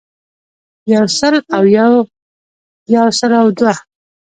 يو 0.93 1.05
سل 1.19 1.33
او 1.55 1.63
يو 1.77 1.93
يو 2.93 3.05
سل 3.19 3.31
او 3.41 3.47
دوه 3.57 3.73